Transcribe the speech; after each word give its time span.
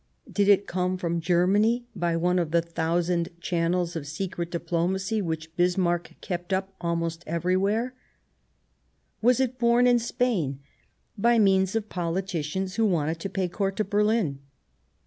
Did 0.31 0.47
it 0.47 0.65
come 0.65 0.97
from 0.97 1.21
Germany 1.21 1.85
by 1.95 2.17
one 2.17 2.39
of 2.39 2.49
the 2.49 2.59
thousand 2.63 3.29
channels 3.39 3.95
of 3.95 4.07
secret 4.07 4.49
diplomacy 4.49 5.21
which 5.21 5.55
Bismarck 5.55 6.15
kept 6.21 6.51
up 6.51 6.73
almost 6.81 7.23
every 7.27 7.55
where? 7.55 7.93
Was 9.21 9.39
it 9.39 9.59
born 9.59 9.85
in 9.85 9.99
Spain 9.99 10.59
by 11.19 11.37
means 11.37 11.75
of 11.75 11.87
politicians 11.87 12.77
who 12.77 12.85
wanted 12.87 13.19
to 13.19 13.29
pay 13.29 13.47
court 13.47 13.75
to 13.75 13.83
Berlin 13.83 14.39